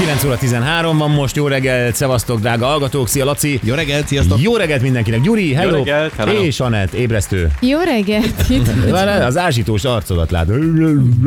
9 0.00 0.24
óra 0.24 0.36
13 0.36 0.98
van 0.98 1.10
most, 1.10 1.36
jó 1.36 1.46
reggelt, 1.46 1.94
szevasztok, 1.94 2.40
drága 2.40 2.66
hallgatók, 2.66 3.08
szia 3.08 3.24
Laci! 3.24 3.60
Jó 3.62 3.74
reggelt, 3.74 4.06
sziasztok! 4.06 4.40
Jó 4.42 4.56
reggelt 4.56 4.82
mindenkinek, 4.82 5.20
Gyuri, 5.20 5.54
hello! 5.54 5.76
reggelt, 5.76 6.12
hello. 6.16 6.32
És 6.32 6.60
Anett, 6.60 6.92
ébresztő. 6.92 7.50
Jó 7.60 7.78
reggelt! 7.78 8.34
Az 9.26 9.36
ázsítós 9.36 9.84
arcodat 9.84 10.30
lát. 10.30 10.48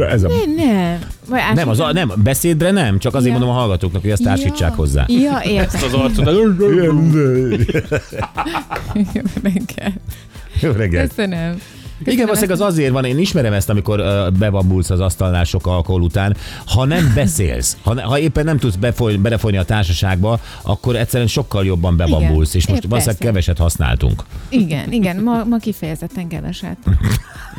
Ez 0.09 0.23
a... 0.23 0.29
nem. 0.55 0.99
Vagy 1.29 1.39
át- 1.39 1.55
Nem, 1.55 1.70
az 1.70 1.79
a, 1.79 1.91
nem, 1.93 2.11
beszédre 2.23 2.71
nem, 2.71 2.99
csak 2.99 3.15
azért 3.15 3.33
Ja. 3.33 3.39
mondom 3.39 3.55
a 3.55 3.59
hallgatóknak, 3.59 4.01
hogy 4.01 4.11
ezt 4.11 4.23
társítsák 4.23 4.73
hozzá. 4.73 5.05
Ja, 5.07 5.41
értem. 5.45 5.81
Az 5.83 5.93
arcodat. 5.93 6.35
Jó 9.13 9.21
reggelt. 9.43 9.99
Jó 10.59 10.71
reggelt. 10.71 11.13
Köszönöm. 12.03 12.25
Igen, 12.25 12.25
valószínűleg 12.25 12.62
az 12.62 12.73
azért 12.73 12.91
van, 12.91 13.05
én 13.05 13.17
ismerem 13.17 13.53
ezt, 13.53 13.70
amikor 13.70 13.99
uh, 13.99 14.31
bebabulsz 14.38 14.89
az 14.89 14.99
asztalnál 14.99 15.43
sok 15.43 15.67
alkohol 15.67 16.02
után. 16.02 16.35
Ha 16.66 16.85
nem 16.85 17.12
beszélsz, 17.16 17.77
ha, 17.84 17.93
ne- 17.93 18.02
ha 18.02 18.20
éppen 18.20 18.45
nem 18.45 18.57
tudsz 18.57 18.76
befoly, 18.76 19.16
belefolyni 19.16 19.57
a 19.57 19.63
társaságba, 19.63 20.39
akkor 20.62 20.95
egyszerűen 20.95 21.29
sokkal 21.29 21.66
jobban 21.66 21.98
bebabulsz, 21.98 22.53
és 22.53 22.67
most 22.67 22.84
valószínűleg 22.84 23.17
persze. 23.17 23.23
keveset 23.23 23.57
használtunk. 23.57 24.23
Igen, 24.49 24.91
igen, 24.91 25.17
ma, 25.23 25.43
ma 25.43 25.57
kifejezetten 25.57 26.27
keveset. 26.27 26.77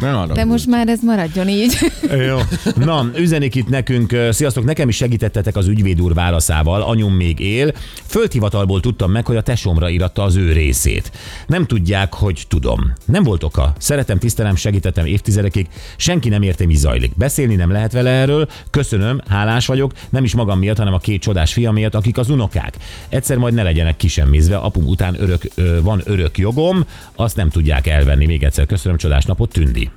Nem 0.00 0.16
arra. 0.16 0.34
De 0.34 0.44
most 0.44 0.66
már 0.66 0.88
ez 0.88 0.98
maradjon 1.02 1.48
így. 1.48 1.78
Jó. 2.26 2.38
Na, 2.76 3.10
üzenik 3.16 3.54
itt 3.54 3.68
nekünk, 3.68 4.16
sziasztok, 4.30 4.64
nekem 4.64 4.88
is 4.88 4.96
segítettetek 4.96 5.56
az 5.56 5.66
ügyvéd 5.66 6.00
úr 6.00 6.14
válaszával, 6.14 6.82
anyum 6.82 7.14
még 7.14 7.40
él. 7.40 7.72
Földhivatalból 8.06 8.80
tudtam 8.80 9.10
meg, 9.10 9.26
hogy 9.26 9.36
a 9.36 9.40
tesómra 9.40 9.88
iratta 9.88 10.22
az 10.22 10.36
ő 10.36 10.52
részét. 10.52 11.12
Nem 11.46 11.66
tudják, 11.66 12.14
hogy 12.14 12.44
tudom. 12.48 12.92
Nem 13.04 13.22
volt 13.22 13.42
oka. 13.42 13.72
Szeretem, 13.78 14.18
tisztelem, 14.34 14.56
segítettem 14.56 15.06
évtizedekig. 15.06 15.66
Senki 15.96 16.28
nem 16.28 16.42
érte, 16.42 16.66
mi 16.66 16.74
zajlik. 16.74 17.16
Beszélni 17.16 17.54
nem 17.54 17.70
lehet 17.70 17.92
vele 17.92 18.10
erről. 18.10 18.48
Köszönöm, 18.70 19.20
hálás 19.28 19.66
vagyok, 19.66 19.92
nem 20.10 20.24
is 20.24 20.34
magam 20.34 20.58
miatt, 20.58 20.76
hanem 20.76 20.94
a 20.94 20.98
két 20.98 21.20
csodás 21.20 21.52
fiam 21.52 21.74
miatt, 21.74 21.94
akik 21.94 22.18
az 22.18 22.30
unokák. 22.30 22.76
Egyszer 23.08 23.36
majd 23.36 23.54
ne 23.54 23.62
legyenek 23.62 23.96
kisemmizve, 23.96 24.56
apum 24.56 24.86
után 24.86 25.16
örök, 25.20 25.42
ö, 25.54 25.82
van 25.82 26.02
örök 26.04 26.38
jogom, 26.38 26.84
azt 27.14 27.36
nem 27.36 27.50
tudják 27.50 27.86
elvenni. 27.86 28.26
Még 28.26 28.42
egyszer 28.42 28.66
köszönöm, 28.66 28.96
csodás 28.96 29.24
napot, 29.24 29.52
Tündi. 29.52 29.90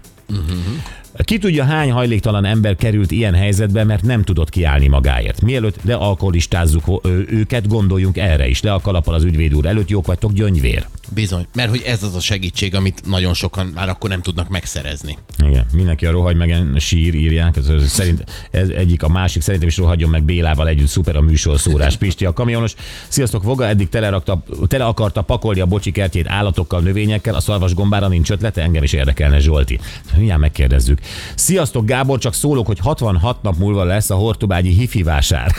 Ki 1.24 1.38
tudja, 1.38 1.64
hány 1.64 1.92
hajléktalan 1.92 2.46
ember 2.46 2.76
került 2.76 3.12
ilyen 3.12 3.34
helyzetbe, 3.34 3.84
mert 3.84 4.04
nem 4.04 4.24
tudott 4.24 4.50
kiállni 4.50 4.88
magáért. 4.88 5.42
Mielőtt 5.42 5.80
lealkoholistázzuk 5.84 7.02
őket, 7.30 7.68
gondoljunk 7.68 8.18
erre 8.18 8.48
is. 8.48 8.62
Le 8.62 8.74
a 8.74 8.80
kalappal 8.80 9.14
az 9.14 9.24
ügyvéd 9.24 9.54
úr 9.54 9.66
előtt, 9.66 9.90
jók 9.90 10.06
vagytok, 10.06 10.32
gyöngyvér. 10.32 10.86
Bizony, 11.14 11.48
mert 11.56 11.70
hogy 11.70 11.82
ez 11.86 12.04
az 12.04 12.16
a 12.16 12.20
segítség, 12.20 12.76
amit 12.76 13.02
nagyon 13.06 13.34
sokan 13.34 13.66
már 13.66 13.90
akkor 13.90 14.10
nem 14.10 14.22
tudnak 14.22 14.50
megszerezni. 14.50 15.18
Igen, 15.46 15.66
mindenki 15.74 16.06
a 16.06 16.12
rohagy 16.12 16.36
meg 16.36 16.56
sír 16.78 17.16
írják, 17.16 17.58
ez, 17.58 17.68
ez, 17.68 17.90
szerint, 17.90 18.24
ez 18.52 18.70
egyik 18.70 19.04
a 19.04 19.08
másik, 19.08 19.42
szerintem 19.42 19.70
is 19.70 19.78
rohadjon 19.78 20.10
meg 20.10 20.24
Bélával 20.24 20.68
együtt, 20.68 20.88
szuper 20.88 21.16
a 21.16 21.22
műsorszórás. 21.22 21.98
Pisti 22.08 22.26
a 22.26 22.34
kamionos, 22.34 22.74
sziasztok, 23.08 23.44
Voga 23.44 23.68
eddig 23.68 23.90
tele, 23.90 24.10
rakta, 24.10 24.44
tele 24.68 24.86
akarta 24.86 25.22
pakolni 25.22 25.60
a 25.60 25.66
bocsi 25.66 25.92
kertjét 25.92 26.28
állatokkal, 26.28 26.82
növényekkel, 26.82 27.36
a 27.36 27.40
szarvas 27.40 27.74
gombára 27.74 28.08
nincs 28.08 28.32
ötlete, 28.32 28.62
engem 28.62 28.84
is 28.84 28.94
érdekelne 28.94 29.40
Zsolti. 29.40 29.80
Mindjárt 30.16 30.42
megkérdezzük. 30.42 31.00
Sziasztok, 31.36 31.86
Gábor, 31.86 32.20
csak 32.20 32.34
szólok, 32.34 32.66
hogy 32.66 32.80
66 32.80 33.42
nap 33.42 33.58
múlva 33.58 33.84
lesz 33.84 34.10
a 34.10 34.16
Hortobágyi 34.16 34.70
hifi 34.70 35.04
vásár. 35.04 35.56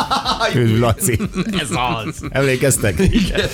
Üdv, 0.54 0.80
Laci. 0.80 1.18
Ez 1.60 1.68
az. 1.70 2.26
Emlékeztek? 2.30 2.98
Igen. 2.98 3.48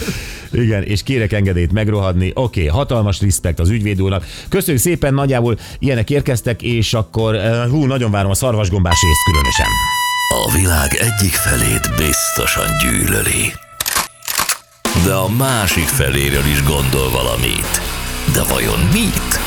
Igen, 0.52 0.82
és 0.82 1.02
kérek 1.02 1.32
engedélyt 1.32 1.72
megrohadni. 1.72 2.30
Oké, 2.34 2.60
okay, 2.60 2.78
hatalmas 2.78 3.20
respekt 3.20 3.60
az 3.60 3.69
ügyvéd 3.69 4.02
úrnak. 4.02 4.26
Köszönjük 4.48 4.82
szépen, 4.82 5.14
nagyjából 5.14 5.58
ilyenek 5.78 6.10
érkeztek, 6.10 6.62
és 6.62 6.94
akkor 6.94 7.34
eh, 7.34 7.69
hú, 7.69 7.84
nagyon 7.84 8.10
várom 8.10 8.31
a 8.31 8.34
szarvasgombás 8.34 8.98
részt 9.03 9.25
különösen. 9.25 9.66
A 10.28 10.53
világ 10.53 10.94
egyik 10.94 11.32
felét 11.32 11.91
biztosan 11.97 12.66
gyűlöli. 12.82 13.53
De 15.04 15.14
a 15.14 15.28
másik 15.28 15.87
feléről 15.87 16.44
is 16.44 16.62
gondol 16.62 17.10
valamit. 17.10 17.81
De 18.32 18.42
vajon 18.44 18.78
mit? 18.92 19.38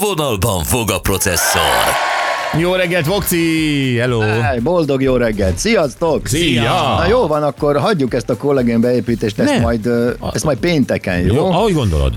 Vonalban 0.00 0.64
fog 0.64 0.90
a 0.90 0.98
processzor. 0.98 1.62
Jó 2.58 2.74
reggelt, 2.74 3.06
Vokci! 3.06 3.96
Hello! 3.98 4.20
Hey, 4.20 4.58
boldog 4.58 5.02
jó 5.02 5.16
reggelt! 5.16 5.58
Sziasztok! 5.58 6.26
Szia! 6.26 6.96
Na 6.98 7.06
jó 7.08 7.26
van, 7.26 7.42
akkor 7.42 7.78
hagyjuk 7.78 8.14
ezt 8.14 8.30
a 8.30 8.36
kollégén 8.36 8.80
beépítést, 8.80 9.38
ezt 9.38 9.52
Nem. 9.52 9.60
majd, 9.60 9.90
ezt 10.32 10.44
majd 10.44 10.58
pénteken, 10.58 11.20
jó? 11.20 11.34
Jó, 11.34 11.46
ahogy 11.50 11.72
gondolod. 11.72 12.12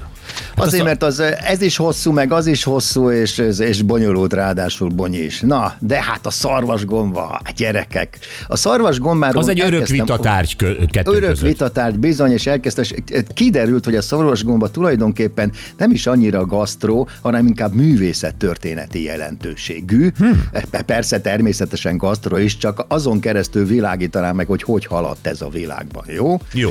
Hát 0.56 0.66
Azért, 0.66 0.82
a- 0.82 0.86
mert 0.86 1.04
az, 1.04 1.20
ez 1.44 1.62
is 1.62 1.76
hosszú, 1.78 2.12
meg 2.12 2.32
az 2.32 2.48
is 2.48 2.64
hosszú, 2.64 3.10
és, 3.12 3.38
és- 3.38 3.82
bonyolult 3.82 4.34
ráadásul 4.34 4.90
bonyi 4.90 5.18
is. 5.18 5.40
Na, 5.40 5.74
de 5.80 6.02
hát 6.04 6.26
a 6.26 6.30
szarvasgomba, 6.30 7.42
gyerekek. 7.56 8.18
A 8.48 8.56
szarvasgombáról 8.56 9.42
Az 9.42 9.48
egy 9.48 9.60
örök 9.60 9.72
elkezdtem- 9.74 10.00
vitatárgy 10.06 10.56
kettő 10.92 11.12
Örök 11.12 11.30
között. 11.30 11.46
vitatárgy 11.48 12.00
bizony, 12.00 12.32
és 12.32 12.48
elkezdte, 12.48 12.82
és 12.82 12.94
kiderült, 13.34 13.86
hogy 13.86 13.96
a 13.96 14.02
szarvasgomba 14.02 14.70
tulajdonképpen 14.72 15.52
nem 15.78 15.92
is 15.92 16.08
annyira 16.08 16.46
gasztró, 16.46 17.08
hanem 17.22 17.48
inkább 17.48 17.74
művészettörténeti 17.74 19.04
jelentőségű. 19.04 20.10
Hmm. 20.18 20.44
Persze 20.86 21.22
természetesen 21.22 21.98
gasztró 21.98 22.38
is, 22.38 22.58
csak 22.58 22.86
azon 22.88 23.20
keresztül 23.20 23.66
világítanám 23.66 24.36
meg, 24.36 24.48
hogy 24.48 24.64
hogy 24.64 24.86
haladt 24.86 25.28
ez 25.28 25.42
a 25.42 25.50
világban, 25.50 26.04
jó? 26.08 26.40
Jó. 26.54 26.70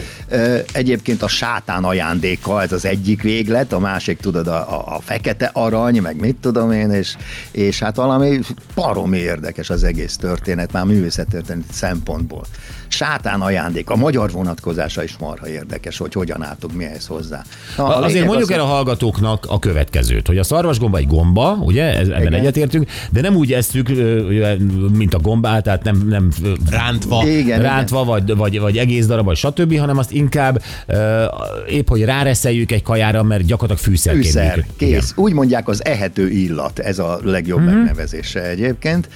Egyébként 0.72 1.22
a 1.22 1.28
sátán 1.28 1.84
ajándéka, 1.84 2.62
ez 2.62 2.72
az 2.72 2.84
egyik 2.84 3.22
véglet, 3.22 3.69
a 3.72 3.78
másik 3.78 4.18
tudod 4.18 4.46
a, 4.46 4.94
a, 4.96 5.00
fekete 5.00 5.50
arany, 5.52 6.00
meg 6.00 6.20
mit 6.20 6.36
tudom 6.36 6.72
én, 6.72 6.90
és, 6.90 7.16
és 7.50 7.78
hát 7.78 7.96
valami 7.96 8.40
baromi 8.74 9.18
érdekes 9.18 9.70
az 9.70 9.84
egész 9.84 10.16
történet, 10.16 10.72
már 10.72 10.84
művészettörténet 10.84 11.72
szempontból. 11.72 12.44
Sátán 12.92 13.40
ajándék, 13.40 13.90
a 13.90 13.96
magyar 13.96 14.30
vonatkozása 14.30 15.02
is 15.02 15.16
marha 15.20 15.48
érdekes, 15.48 15.98
hogy 15.98 16.12
hogyan 16.12 16.42
álltunk 16.42 16.74
mi 16.74 16.84
ehhez 16.84 17.06
hozzá. 17.06 17.42
Na, 17.76 17.84
a 17.96 18.04
Azért 18.04 18.26
mondjuk 18.26 18.50
az, 18.50 18.56
el 18.56 18.62
a 18.62 18.66
hallgatóknak 18.66 19.46
a 19.48 19.58
következőt, 19.58 20.26
hogy 20.26 20.38
a 20.38 20.42
szarvasgomba 20.42 20.98
egy 20.98 21.06
gomba, 21.06 21.58
ugye, 21.60 21.84
ez, 21.98 22.08
ebben 22.08 22.20
Igen. 22.20 22.32
egyetértünk, 22.32 22.90
de 23.10 23.20
nem 23.20 23.34
úgy 23.36 23.52
esztük, 23.52 23.88
mint 24.92 25.14
a 25.14 25.18
gombát, 25.18 25.62
tehát 25.62 25.84
nem, 25.84 26.06
nem 26.08 26.28
Rántva. 26.70 27.28
Igen, 27.28 27.62
rántva, 27.62 28.04
vagy, 28.04 28.36
vagy, 28.36 28.60
vagy 28.60 28.76
egész 28.78 29.06
darab, 29.06 29.24
vagy 29.24 29.36
stb., 29.36 29.78
hanem 29.78 29.98
azt 29.98 30.12
inkább 30.12 30.62
épp, 31.68 31.88
hogy 31.88 32.04
ráreszeljük 32.04 32.72
egy 32.72 32.82
kajára, 32.82 33.22
mert 33.22 33.44
gyakorlatilag 33.44 33.90
fűszerként 33.90 34.24
Fűszer, 34.24 34.66
kész. 34.76 35.12
Úgy 35.16 35.32
mondják 35.32 35.68
az 35.68 35.84
ehető 35.84 36.28
illat, 36.28 36.78
ez 36.78 36.98
a 36.98 37.18
legjobb 37.22 37.58
Mhm. 37.60 37.68
mm-hmm. 37.68 37.78
megnevezése 37.78 38.42
egyébként, 38.42 39.08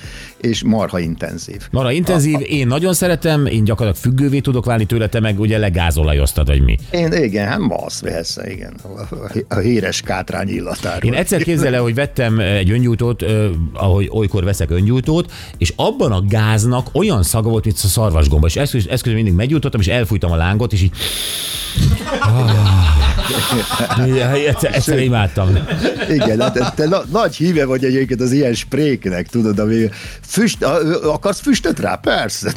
és 0.45 0.63
marha 0.63 0.99
intenzív. 0.99 1.69
Marha 1.71 1.91
intenzív, 1.91 2.39
én 2.47 2.67
nagyon 2.67 2.95
szeretem, 2.95 3.47
én 3.47 3.65
gyakorlatilag 3.65 4.15
függővé 4.15 4.39
tudok 4.39 4.65
válni 4.65 4.85
tőle, 4.85 5.09
te 5.09 5.21
meg 5.21 5.41
ugye 5.41 5.59
legázolajoztad, 5.59 6.47
vagy 6.47 6.63
mi. 6.63 6.79
Én, 6.91 7.13
igen, 7.13 7.49
hát 7.49 7.59
masz, 7.59 8.01
persze, 8.01 8.53
igen. 8.53 8.75
A, 8.83 9.55
a 9.55 9.59
híres 9.59 10.01
kátrány 10.01 10.49
illatáról. 10.49 11.13
Én 11.13 11.19
egyszer 11.19 11.43
képzel 11.43 11.75
el, 11.75 11.83
hogy 11.83 11.95
vettem 11.95 12.39
egy 12.39 12.71
öngyújtót, 12.71 13.25
ahogy 13.73 14.09
olykor 14.13 14.45
veszek 14.45 14.71
öngyújtót, 14.71 15.33
és 15.59 15.73
abban 15.77 16.13
a 16.13 16.21
gáznak 16.29 16.89
olyan 16.93 17.23
szaga 17.23 17.49
volt, 17.49 17.65
mint 17.65 17.77
a 17.83 17.87
szarvasgomba, 17.87 18.47
és 18.47 18.57
ezt, 18.57 18.75
ezt 18.89 19.05
mindig 19.05 19.33
meggyújtottam, 19.33 19.81
és 19.81 19.87
elfújtam 19.87 20.33
a 20.33 20.37
lángot, 20.37 20.73
és 20.73 20.83
így... 20.83 20.93
Ah. 22.21 23.05
Egyszer, 24.47 24.75
egyszer 24.75 24.99
imádtam. 24.99 25.59
Igen, 26.09 26.41
hát 26.41 26.53
te, 26.53 26.73
te 26.77 26.89
na, 26.89 27.03
nagy 27.11 27.37
híve 27.37 27.65
vagy 27.65 27.85
egyébként 27.85 28.21
az 28.21 28.33
ilyen 28.33 28.55
spréknek, 28.55 29.29
tudod, 29.29 29.59
ami 29.59 29.89
füst, 30.35 30.63
akarsz 31.05 31.41
füstöt 31.41 31.79
rá? 31.79 31.95
Persze. 31.97 32.53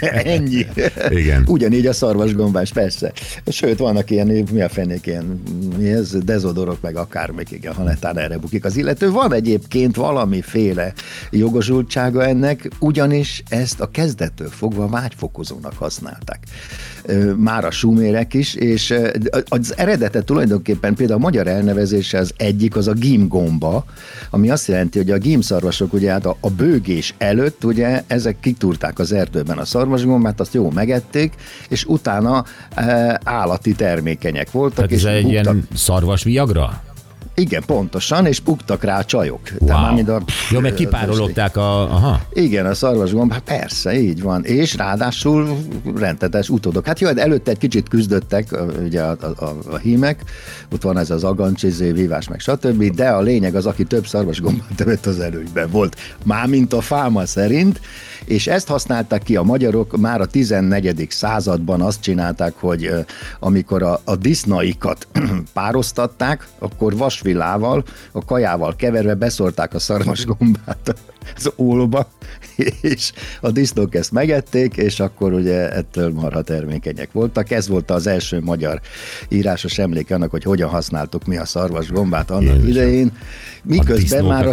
Ennyi. 0.00 0.66
Igen. 1.08 1.44
Ugyanígy 1.46 1.86
a 1.86 1.92
szarvasgombás, 1.92 2.72
persze. 2.72 3.12
Sőt, 3.46 3.78
vannak 3.78 4.10
ilyen, 4.10 4.26
mi 4.52 4.62
a 4.62 4.68
fenék, 4.68 5.06
ilyen, 5.06 5.42
mi 5.78 5.88
ez, 5.88 6.16
dezodorok, 6.24 6.80
meg 6.80 6.96
akármik, 6.96 7.50
igen, 7.50 7.74
ha 7.74 7.82
netán 7.82 8.18
erre 8.18 8.38
bukik 8.38 8.64
az 8.64 8.76
illető. 8.76 9.10
Van 9.10 9.32
egyébként 9.32 9.96
valamiféle 9.96 10.92
jogosultsága 11.30 12.26
ennek, 12.26 12.68
ugyanis 12.78 13.42
ezt 13.48 13.80
a 13.80 13.90
kezdettől 13.90 14.48
fogva 14.48 14.88
vágyfokozónak 14.88 15.74
használták. 15.76 16.38
Már 17.36 17.64
a 17.64 17.70
sumérek 17.70 18.34
is, 18.34 18.54
és 18.54 18.94
az 19.48 19.74
eredete 19.76 20.22
tulajdonképpen 20.22 20.94
például 20.94 21.18
a 21.18 21.22
magyar 21.22 21.46
elnevezése 21.46 22.18
az 22.18 22.32
egyik, 22.36 22.76
az 22.76 22.88
a 22.88 22.92
gimgomba, 22.92 23.84
ami 24.30 24.50
azt 24.50 24.68
jelenti, 24.68 24.98
hogy 24.98 25.10
a 25.10 25.18
gímszarvasok 25.18 25.92
ugye 25.92 26.10
hát 26.10 26.26
a, 26.26 26.36
a 26.44 26.50
bőgés 26.50 27.14
előtt 27.18 27.64
ugye 27.64 28.02
ezek 28.06 28.36
kitúrták 28.40 28.98
az 28.98 29.12
erdőben 29.12 29.58
a 29.58 29.64
szarvasgombát, 29.64 30.40
azt 30.40 30.54
jó 30.54 30.70
megették, 30.70 31.34
és 31.68 31.84
utána 31.84 32.44
e, 32.74 33.20
állati 33.24 33.74
termékenyek 33.74 34.50
voltak. 34.50 34.74
Tehát 34.74 34.92
ez 34.92 34.98
és 34.98 35.04
egy 35.04 35.22
buktak. 35.22 35.42
ilyen 35.44 35.68
szarvas 35.74 36.22
viagra? 36.22 36.82
Igen, 37.34 37.62
pontosan, 37.66 38.26
és 38.26 38.40
buktak 38.40 38.82
rá 38.82 38.98
a 38.98 39.04
csajok. 39.04 39.40
Tehát 39.42 39.82
már 39.82 39.92
mind 39.92 40.08
a, 40.08 40.22
Jó, 40.50 40.60
meg 40.60 40.74
kipárologták 40.74 41.56
a... 41.56 41.82
Aha. 41.82 42.20
Igen, 42.32 42.66
a 42.66 42.74
szarvasgomb, 42.74 43.32
hát 43.32 43.42
persze, 43.42 44.00
így 44.00 44.22
van. 44.22 44.44
És 44.44 44.76
ráadásul 44.76 45.56
rendetes 45.96 46.48
utódok. 46.48 46.86
Hát 46.86 47.00
jó, 47.00 47.06
hát 47.06 47.18
előtte 47.18 47.50
egy 47.50 47.58
kicsit 47.58 47.88
küzdöttek 47.88 48.56
ugye 48.84 49.02
a, 49.02 49.16
a, 49.20 49.44
a, 49.44 49.56
a 49.70 49.76
hímek, 49.76 50.24
ott 50.72 50.82
van 50.82 50.98
ez 50.98 51.10
az 51.10 51.24
agancsizé, 51.24 51.92
vívás, 51.92 52.28
meg 52.28 52.40
stb., 52.40 52.94
de 52.94 53.08
a 53.08 53.20
lényeg 53.20 53.54
az, 53.54 53.66
aki 53.66 53.84
több 53.84 54.06
szarvasgombát 54.06 54.74
tevett 54.76 55.06
az 55.06 55.20
előnyben 55.20 55.70
volt. 55.70 55.96
Mármint 56.24 56.72
a 56.72 56.80
fáma 56.80 57.26
szerint, 57.26 57.80
és 58.24 58.46
ezt 58.46 58.68
használták 58.68 59.22
ki 59.22 59.36
a 59.36 59.42
magyarok 59.42 59.96
már 59.96 60.20
a 60.20 60.26
14. 60.26 61.06
században 61.10 61.80
azt 61.80 62.00
csinálták, 62.00 62.54
hogy 62.56 62.90
amikor 63.40 63.82
a, 63.82 64.00
a 64.04 64.16
disznaikat 64.16 65.06
pároztatták, 65.52 66.48
akkor 66.58 66.96
vasvilával, 67.22 67.84
a 68.12 68.24
kajával 68.24 68.76
keverve 68.76 69.14
beszorták 69.14 69.74
a 69.74 69.78
szarvasgombát 69.78 70.94
az 71.36 71.52
ólba, 71.56 72.10
és 72.80 73.12
a 73.40 73.50
disznók 73.50 73.94
ezt 73.94 74.12
megették, 74.12 74.76
és 74.76 75.00
akkor 75.00 75.32
ugye 75.32 75.70
ettől 75.72 76.12
marha 76.12 76.42
termékenyek 76.42 77.12
voltak. 77.12 77.50
Ez 77.50 77.68
volt 77.68 77.90
az 77.90 78.06
első 78.06 78.40
magyar 78.40 78.80
írásos 79.28 79.78
emlék 79.78 80.10
annak, 80.10 80.30
hogy 80.30 80.42
hogyan 80.42 80.68
használtuk 80.68 81.24
mi 81.24 81.36
a 81.36 81.44
szarvasgombát 81.44 82.30
annak 82.30 82.42
Jézusom. 82.42 82.68
idején. 82.68 83.12
Miközben 83.64 84.24
már 84.24 84.46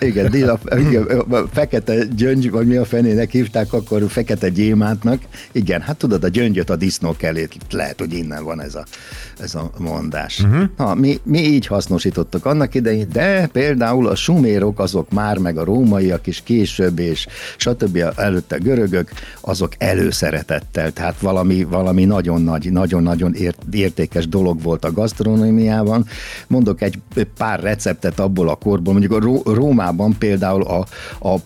Igen, 0.00 0.48
a, 0.48 0.76
igen, 0.76 1.02
a 1.30 1.46
fekete 1.52 2.04
gyöngy, 2.16 2.50
vagy 2.50 2.66
mi 2.66 2.76
a 2.76 2.84
fenének 2.84 3.30
hívták, 3.30 3.72
akkor 3.72 4.04
fekete 4.08 4.48
gyémántnak. 4.48 5.22
Igen, 5.52 5.80
hát 5.80 5.96
tudod, 5.96 6.24
a 6.24 6.28
gyöngyöt 6.28 6.70
a 6.70 6.76
disznók 6.76 7.22
elé, 7.22 7.48
lehet, 7.70 7.98
hogy 7.98 8.12
innen 8.12 8.44
van 8.44 8.60
ez 8.60 8.74
a, 8.74 8.84
ez 9.38 9.54
a 9.54 9.70
mondás. 9.78 10.40
Uh-huh. 10.40 10.64
Ha, 10.76 10.94
mi, 10.94 11.20
mi 11.22 11.38
így 11.38 11.66
hasznosítottuk 11.66 12.46
annak 12.46 12.74
idején, 12.74 13.08
de 13.12 13.46
például 13.46 14.08
a 14.08 14.14
sumérok 14.14 14.80
azok 14.80 15.10
már 15.10 15.38
meg 15.38 15.51
meg 15.52 15.62
a 15.62 15.64
rómaiak 15.64 16.26
is 16.26 16.42
később, 16.44 16.98
és 16.98 17.26
stb. 17.56 18.04
előtte 18.16 18.56
görögök, 18.56 19.10
azok 19.40 19.72
előszeretettel, 19.78 20.92
tehát 20.92 21.20
valami, 21.20 21.64
valami 21.64 22.04
nagyon 22.04 22.42
nagy, 22.42 22.72
nagyon-nagyon 22.72 23.34
értékes 23.70 24.28
dolog 24.28 24.62
volt 24.62 24.84
a 24.84 24.92
gasztronómiában. 24.92 26.06
Mondok 26.46 26.82
egy 26.82 26.98
pár 27.36 27.60
receptet 27.60 28.20
abból 28.20 28.48
a 28.48 28.54
korból, 28.54 28.92
mondjuk 28.92 29.12
a 29.44 29.52
Rómában 29.54 30.18
például 30.18 30.62
a, 30.62 30.86
a 31.28 31.36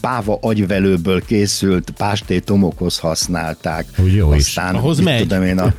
páva 0.00 0.38
agyvelőből 0.40 1.24
készült 1.24 1.90
pástétomokhoz 1.90 2.98
használták. 2.98 3.86
Úgy 3.98 4.14
jó 4.14 4.30
Aztán, 4.30 4.74
is. 4.74 4.80
Ahhoz 4.80 5.00
megy. 5.00 5.20
Tudom 5.20 5.42
én, 5.42 5.58
a, 5.58 5.74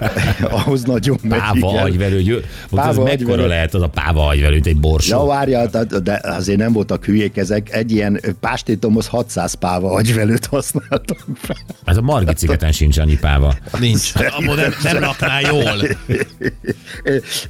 ahhoz 0.58 0.82
nagyon 0.82 1.18
megy. 1.22 1.38
Páva 1.38 1.70
igen. 1.70 1.82
agyvelő. 1.82 2.44
Páva 2.70 2.88
az 2.88 2.98
agyvelő. 2.98 3.24
mekkora 3.24 3.46
lehet 3.46 3.74
az 3.74 3.82
a 3.82 3.88
páva 3.88 4.26
agyvelő, 4.26 4.52
mint 4.52 4.66
egy 4.66 4.80
borsó? 4.80 5.18
Ja, 5.18 5.24
várja, 5.24 5.66
de 6.02 6.20
azért 6.22 6.58
nem 6.58 6.72
voltak 6.72 7.04
hülyék 7.04 7.36
ezek. 7.36 7.72
Egy 7.72 7.92
ilyen 7.92 8.20
pástétomhoz 8.40 9.06
600 9.06 9.54
páva 9.54 9.90
agyvelőt 9.90 10.46
használtak 10.46 11.26
fel. 11.36 11.56
Ez 11.84 11.96
a 11.96 12.00
Margit 12.00 12.38
szigeten 12.38 12.72
sincs 12.72 12.98
annyi 12.98 13.18
páva. 13.18 13.54
Nincs. 13.80 14.12
Abba 14.38 14.54
nem, 14.54 14.72
nem 14.82 14.98
rakná 14.98 15.40
jól. 15.40 15.88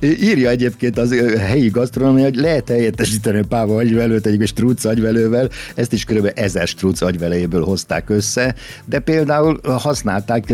Írja 0.00 0.50
egyébként 0.50 0.98
az 0.98 1.14
helyi 1.38 1.68
gasztronómia, 1.68 2.24
hogy 2.24 2.34
lehet 2.34 2.68
helyettesíteni 2.68 3.38
a 3.38 3.44
páva 3.48 3.76
agyvelőt 3.76 4.26
egy 4.26 4.46
struc 4.46 4.84
agyvelővel. 4.84 5.50
Ezt 5.74 5.92
is 5.94 6.04
kb. 6.04 6.32
ezer 6.34 6.66
struc 6.66 7.00
agyvelejéből 7.00 7.64
hozták 7.64 8.10
össze, 8.10 8.54
de 8.84 8.98
például 8.98 9.60
használták 9.62 10.52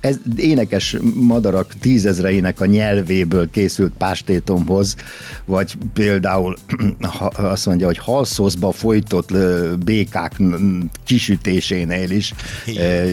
ez, 0.00 0.16
énekes 0.36 0.96
madarak 1.14 1.74
tízezreinek 1.80 2.60
a 2.60 2.66
nyelvéből 2.66 3.50
készült 3.50 3.92
pástétomhoz, 3.98 4.96
vagy 5.44 5.74
például 5.92 6.56
azt 7.36 7.66
mondja, 7.66 7.86
hogy 7.86 7.98
halszoszba 7.98 8.72
folytott 8.72 9.30
békák 9.84 10.32
kisütésénél 11.04 12.10
is 12.10 12.34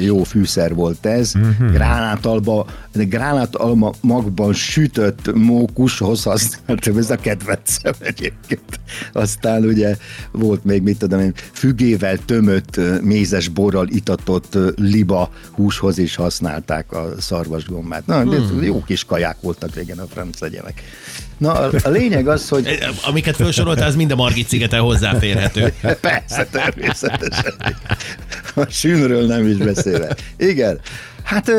jó 0.01 0.23
fűszer 0.23 0.75
volt 0.75 1.05
ez. 1.05 1.33
Mm-hmm. 1.37 1.73
Gránátalba, 1.73 2.65
gránátalma 2.93 3.91
magban 4.01 4.53
sütött 4.53 5.33
mókushoz 5.33 6.23
használtam, 6.23 6.97
ez 6.97 7.09
a 7.09 7.15
kedvencem 7.15 7.93
egyébként. 7.99 8.79
Aztán 9.13 9.63
ugye 9.63 9.95
volt 10.31 10.63
még, 10.63 10.81
mit 10.81 10.97
tudom 10.97 11.19
én, 11.19 11.33
fügével 11.59 12.17
tömött, 12.25 12.79
mézes 13.01 13.47
borral 13.47 13.87
itatott 13.87 14.57
liba 14.75 15.31
húshoz 15.51 15.97
is 15.97 16.15
használták 16.15 16.91
a 16.91 17.13
szarvasgombát. 17.19 18.05
Na, 18.05 18.21
hmm. 18.21 18.63
jó 18.63 18.83
kis 18.83 19.05
kaják 19.05 19.35
voltak 19.41 19.75
régen 19.75 19.99
a 19.99 20.05
franc 20.13 20.39
legyenek. 20.39 20.83
Na, 21.37 21.51
a, 21.83 21.89
lényeg 21.89 22.27
az, 22.27 22.49
hogy... 22.49 22.77
Amiket 23.09 23.35
felsoroltál, 23.35 23.87
az 23.87 23.95
mind 23.95 24.11
a 24.11 24.15
Margit 24.15 24.47
szigeten 24.47 24.79
hozzáférhető. 24.79 25.73
Persze, 26.01 26.47
természetesen. 26.51 27.53
A 28.55 28.65
sűnről 28.69 29.25
nem 29.25 29.47
is 29.47 29.57
beszélve. 29.57 30.15
Igen. 30.37 30.79
Hát, 31.23 31.51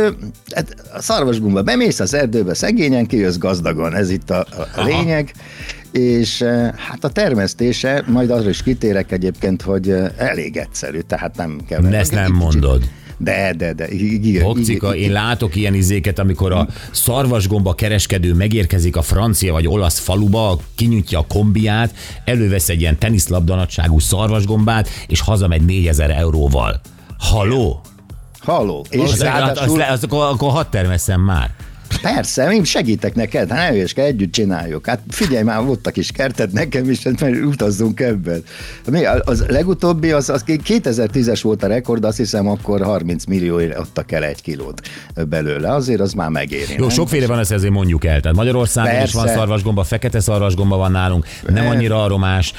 hát 0.54 0.74
a 0.92 1.02
szarvasgumba 1.02 1.62
bemész 1.62 2.00
az 2.00 2.14
erdőbe 2.14 2.54
szegényen, 2.54 3.06
kijössz 3.06 3.36
gazdagon, 3.36 3.94
ez 3.94 4.10
itt 4.10 4.30
a, 4.30 4.46
a 4.76 4.82
lényeg. 4.82 5.32
Aha 5.34 5.78
és 5.92 6.40
eh, 6.40 6.70
hát 6.76 7.04
a 7.04 7.08
termesztése, 7.08 8.04
majd 8.06 8.30
arra 8.30 8.48
is 8.48 8.62
kitérek 8.62 9.12
egyébként, 9.12 9.62
hogy 9.62 9.90
eh, 9.90 10.10
elég 10.16 10.56
egyszerű, 10.56 11.00
tehát 11.00 11.36
nem 11.36 11.60
kell. 11.68 11.94
Ezt 11.94 12.12
nem 12.12 12.32
mondod. 12.32 12.82
De, 13.22 13.54
de, 13.56 13.72
de. 13.72 13.88
Igen, 13.88 14.94
én 14.94 15.12
látok 15.12 15.56
ilyen 15.56 15.74
izéket, 15.74 16.18
amikor 16.18 16.52
a 16.52 16.68
szarvasgomba 16.90 17.74
kereskedő 17.74 18.34
megérkezik 18.34 18.96
a 18.96 19.02
francia 19.02 19.52
vagy 19.52 19.66
olasz 19.66 19.98
faluba, 19.98 20.58
kinyitja 20.74 21.18
a 21.18 21.24
kombiát, 21.28 21.94
elővesz 22.24 22.68
egy 22.68 22.80
ilyen 22.80 22.98
teniszlabdanatságú 22.98 23.98
szarvasgombát, 23.98 24.88
és 25.06 25.20
hazamegy 25.20 25.64
4000 25.64 26.10
euróval. 26.10 26.80
Haló? 27.18 27.80
Haló. 28.38 28.84
És 28.90 29.12
az, 29.12 29.22
ráadásul... 29.22 29.80
az, 29.80 29.88
az, 29.88 29.92
az, 29.92 30.04
akkor, 30.04 30.24
akkor 30.24 30.50
hadd 30.50 30.66
termeszem 30.70 31.20
már. 31.20 31.50
Persze, 32.02 32.52
én 32.52 32.64
segítek 32.64 33.14
neked, 33.14 33.50
hát 33.50 33.72
ne 33.72 33.84
kell 33.84 34.04
együtt 34.04 34.32
csináljuk. 34.32 34.86
Hát 34.86 35.00
figyelj 35.08 35.42
már, 35.42 35.64
volt 35.64 35.86
a 35.86 35.90
kis 35.90 36.10
kertet 36.10 36.52
nekem 36.52 36.90
is, 36.90 37.02
hát 37.02 37.20
mert 37.20 37.44
utazzunk 37.44 38.00
ebben. 38.00 38.42
Mi, 38.90 39.04
az 39.04 39.44
legutóbbi, 39.48 40.10
az, 40.10 40.28
az 40.28 40.44
2010-es 40.46 41.40
volt 41.42 41.62
a 41.62 41.66
rekord, 41.66 42.04
azt 42.04 42.16
hiszem 42.16 42.48
akkor 42.48 42.82
30 42.82 43.24
millióért 43.24 43.76
adtak 43.76 44.12
el 44.12 44.24
egy 44.24 44.42
kilót 44.42 44.80
belőle. 45.28 45.72
Azért 45.74 46.00
az 46.00 46.12
már 46.12 46.28
megéri. 46.28 46.72
Jó, 46.76 46.80
nem? 46.80 46.88
sokféle 46.88 47.26
van, 47.26 47.38
ezt 47.38 47.52
ezért 47.52 47.72
mondjuk 47.72 48.04
el. 48.04 48.20
Tehát 48.20 48.36
Magyarországon 48.36 48.90
Persze. 48.90 49.06
is 49.06 49.12
van 49.12 49.28
szarvasgomba, 49.36 49.84
fekete 49.84 50.20
szarvasgomba 50.20 50.76
van 50.76 50.90
nálunk, 50.90 51.26
nem 51.48 51.66
annyira 51.66 52.02
aromás, 52.02 52.52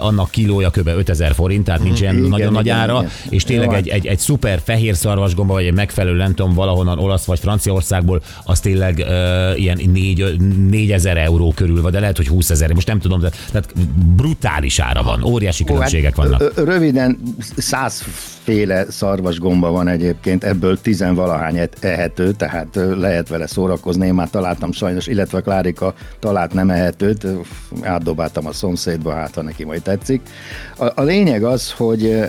annak 0.00 0.30
kilója 0.30 0.70
kb. 0.70 0.88
5000 0.88 1.34
forint, 1.34 1.64
tehát 1.64 1.82
nincs 1.82 2.00
ilyen 2.00 2.16
igen, 2.16 2.28
nagyon 2.28 2.52
nagy 2.52 2.68
ára, 2.68 2.98
igen. 2.98 3.10
és 3.28 3.44
tényleg 3.44 3.72
egy, 3.72 3.88
egy, 3.88 4.06
egy 4.06 4.18
szuper 4.18 4.60
fehér 4.64 4.96
szarvasgomba, 4.96 5.52
vagy 5.52 5.64
egy 5.64 5.74
megfelelő, 5.74 6.16
nem 6.16 6.34
tudom, 6.34 6.54
valahonnan 6.54 6.98
olasz 6.98 7.24
vagy 7.24 7.38
Franciaországból, 7.38 8.22
az 8.44 8.60
tényleg 8.60 8.81
uh, 8.90 9.60
ilyen 9.60 9.80
4, 9.92 10.36
4000 10.70 11.16
euró 11.16 11.52
körül 11.56 11.82
van, 11.82 11.90
de 11.90 12.00
lehet, 12.00 12.16
hogy 12.16 12.28
20 12.28 12.50
ezer, 12.50 12.72
most 12.72 12.86
nem 12.86 12.98
tudom, 12.98 13.20
de 13.20 13.30
tehát 13.50 13.72
brutális 14.16 14.78
ára 14.78 15.02
van, 15.02 15.22
óriási 15.22 15.62
hát, 15.62 15.72
különbségek 15.72 16.14
vannak. 16.14 16.64
Röviden 16.64 17.18
száz 17.56 18.04
féle 18.42 18.84
szarvasgomba 18.90 19.70
van 19.70 19.88
egyébként, 19.88 20.44
ebből 20.44 20.80
tizenvalahány 20.80 21.68
ehető, 21.80 22.32
tehát 22.32 22.68
lehet 22.96 23.28
vele 23.28 23.46
szórakozni. 23.46 24.06
Én 24.06 24.14
már 24.14 24.30
találtam 24.30 24.72
sajnos, 24.72 25.06
illetve 25.06 25.40
Klárika 25.40 25.94
talált 26.18 26.52
nem 26.52 26.70
ehetőt, 26.70 27.26
átdobáltam 27.82 28.46
a 28.46 28.52
szomszédba, 28.52 29.12
hát 29.14 29.34
ha 29.34 29.42
neki 29.42 29.64
majd 29.64 29.82
tetszik. 29.82 30.20
A, 30.76 30.86
a 30.94 31.02
lényeg 31.02 31.44
az, 31.44 31.72
hogy 31.72 32.20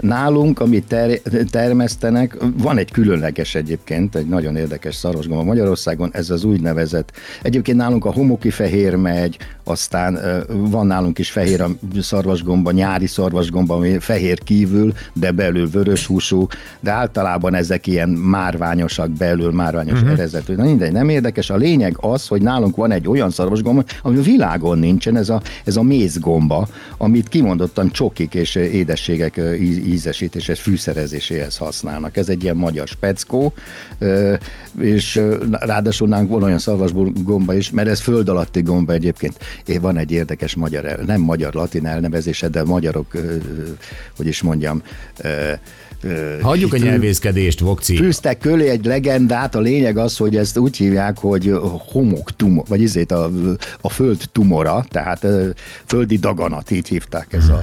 Nálunk, 0.00 0.60
amit 0.60 0.86
ter- 0.86 1.22
termesztenek, 1.50 2.36
van 2.56 2.78
egy 2.78 2.90
különleges 2.90 3.54
egyébként, 3.54 4.14
egy 4.14 4.26
nagyon 4.26 4.56
érdekes 4.56 4.94
szarvasgomba 4.94 5.42
Magyarországon, 5.42 6.10
ez 6.12 6.30
az 6.30 6.44
úgynevezett, 6.44 7.12
egyébként 7.42 7.76
nálunk 7.76 8.04
a 8.04 8.12
homoki 8.12 8.50
fehér 8.50 8.94
megy, 8.94 9.36
aztán 9.64 10.18
van 10.48 10.86
nálunk 10.86 11.18
is 11.18 11.30
fehér 11.30 11.60
a 11.60 11.68
szarvasgomba, 12.00 12.70
nyári 12.70 13.06
szarvasgomba, 13.06 13.74
ami 13.74 13.98
fehér 13.98 14.38
kívül, 14.38 14.92
de 15.12 15.30
belül 15.30 15.70
vörös 15.70 16.06
húsú, 16.06 16.46
de 16.80 16.90
általában 16.90 17.54
ezek 17.54 17.86
ilyen 17.86 18.08
márványosak 18.08 19.10
belül, 19.10 19.52
márványos 19.52 20.00
uh-huh. 20.00 20.10
erezetű. 20.10 20.54
Na 20.54 20.64
mindegy, 20.64 20.92
nem 20.92 21.08
érdekes. 21.08 21.50
A 21.50 21.56
lényeg 21.56 21.96
az, 22.00 22.26
hogy 22.26 22.42
nálunk 22.42 22.76
van 22.76 22.90
egy 22.90 23.08
olyan 23.08 23.30
szarvasgomba, 23.30 23.84
ami 24.02 24.18
a 24.18 24.22
világon 24.22 24.78
nincsen, 24.78 25.16
ez 25.16 25.28
a, 25.28 25.42
ez 25.64 25.76
a 25.76 25.82
mézgomba, 25.82 26.68
amit 26.96 27.28
kimondottan 27.28 27.90
csokik 27.90 28.34
és 28.34 28.54
édességek 28.54 29.40
ízesítéshez, 29.86 30.58
fűszerezéséhez 30.58 31.56
használnak. 31.56 32.16
Ez 32.16 32.28
egy 32.28 32.42
ilyen 32.42 32.56
magyar 32.56 32.86
speckó, 32.86 33.52
és 34.78 35.20
ráadásul 35.50 36.08
nálunk 36.08 36.30
van 36.30 36.42
olyan 36.42 36.58
szarvasgomba 36.58 37.54
is, 37.54 37.70
mert 37.70 37.88
ez 37.88 38.00
föld 38.00 38.28
alatti 38.28 38.62
gomba 38.62 38.92
egyébként. 38.92 39.38
Van 39.80 39.96
egy 39.96 40.10
érdekes 40.10 40.54
magyar, 40.54 40.98
nem 41.06 41.20
magyar-latin 41.20 41.86
elnevezése, 41.86 42.48
de 42.48 42.64
magyarok, 42.64 43.06
hogy 44.16 44.26
is 44.26 44.42
mondjam, 44.42 44.82
Hagyjuk 46.40 46.72
a 46.72 46.76
nyelvészkedést, 46.76 47.60
Vokci. 47.60 47.96
Fűztek 47.96 48.38
köré 48.38 48.68
egy 48.68 48.84
legendát, 48.84 49.54
a 49.54 49.60
lényeg 49.60 49.96
az, 49.96 50.16
hogy 50.16 50.36
ezt 50.36 50.58
úgy 50.58 50.76
hívják, 50.76 51.18
hogy 51.18 51.52
homoktumor, 51.92 52.64
vagy 52.68 52.80
izét 52.80 53.12
a, 53.12 53.30
a 53.80 53.88
föld 53.88 54.22
tumora, 54.32 54.84
tehát 54.90 55.26
földi 55.84 56.16
daganat, 56.16 56.70
így 56.70 56.88
hívták 56.88 57.32
ez 57.32 57.48
a 57.48 57.62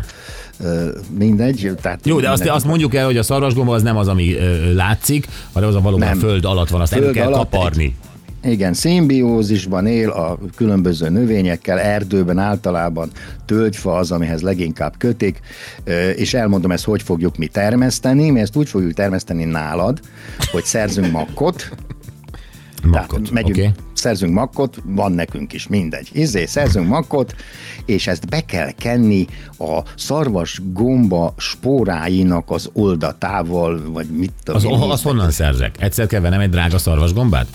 mindegy. 1.17 1.72
Tehát 1.81 2.00
Jó, 2.05 2.19
de 2.19 2.29
azt, 2.29 2.48
azt 2.48 2.65
mondjuk 2.65 2.96
el, 2.96 3.05
hogy 3.05 3.17
a 3.17 3.24
szarvasgomba 3.24 3.74
az 3.74 3.81
nem 3.81 3.98
az, 3.98 4.08
ami 4.08 4.36
látszik, 4.74 5.27
hanem 5.51 5.69
az 5.69 5.75
a 5.75 5.81
valóban 5.81 6.08
Nem. 6.08 6.19
föld 6.19 6.46
alatt 6.46 6.69
van, 6.69 6.81
azt 6.81 6.93
Föld 6.93 7.13
kell 7.13 7.27
alatt 7.27 7.50
kaparni. 7.50 7.96
Igen, 8.43 8.74
szimbiózisban 8.74 9.88
él 9.88 10.10
a 10.10 10.39
különböző 10.55 11.10
növényekkel, 11.10 11.79
erdőben 11.79 12.38
általában 12.38 13.10
tölgyfa 13.46 13.96
az, 13.96 14.12
amihez 14.12 14.41
leginkább 14.41 14.93
kötik, 14.98 15.39
és 16.15 16.34
elmondom 16.34 16.72
ezt, 16.72 16.86
hogy 16.86 17.01
fogjuk 17.01 17.38
mi 17.38 17.48
termeszteni, 17.48 18.29
mi 18.29 18.39
ezt 18.39 18.55
úgy 18.55 18.69
fogjuk 18.69 18.93
termeszteni 18.93 19.43
nálad, 19.43 20.00
hogy 20.51 20.63
szerzünk 20.63 21.12
makkot, 21.12 21.72
Makkot, 22.84 23.10
tehát 23.10 23.31
megyünk, 23.31 23.58
okay. 23.58 23.72
szerzünk 23.93 24.34
makkot, 24.34 24.77
van 24.86 25.12
nekünk 25.12 25.53
is, 25.53 25.67
mindegy. 25.67 26.10
Izé, 26.13 26.46
szerzünk 26.46 26.88
makkot, 26.88 27.36
és 27.86 28.08
ezt 28.08 28.29
be 28.29 28.46
kell 28.46 28.72
kenni 28.72 29.27
a 29.58 29.79
szarvas 29.96 30.62
gomba 30.74 31.34
spóráinak 31.38 32.51
az 32.51 32.69
oldatával, 32.74 33.81
vagy 33.91 34.08
mit 34.08 34.31
tudom 34.43 34.72
Az, 34.74 34.81
én. 34.84 34.89
az 34.89 35.01
honnan 35.01 35.31
szerzek? 35.31 35.75
Egyszer 35.79 36.08
kell 36.08 36.22
vennem 36.22 36.39
egy 36.39 36.50
drága 36.50 36.77
szarvasgombát? 36.77 37.48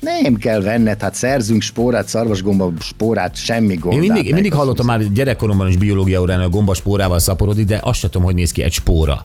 Nem 0.00 0.34
kell 0.34 0.60
venned, 0.60 1.00
hát 1.02 1.14
szerzünk 1.14 1.62
spórát, 1.62 2.08
szarvasgomba 2.08 2.72
spórát, 2.80 3.36
semmi 3.36 3.74
gond. 3.74 3.94
Én 3.94 4.00
mindig, 4.00 4.26
én 4.26 4.34
mindig 4.34 4.52
hallottam 4.52 4.86
már 4.86 5.12
gyerekkoromban 5.12 5.68
is 5.68 5.76
biológia 5.76 6.20
órán, 6.20 6.40
a 6.40 6.48
gomba 6.48 6.74
spórával 6.74 7.18
szaporodik, 7.18 7.66
de 7.66 7.80
azt 7.82 7.98
sem 7.98 8.10
tudom, 8.10 8.26
hogy 8.26 8.34
néz 8.34 8.52
ki 8.52 8.62
egy 8.62 8.72
spóra. 8.72 9.24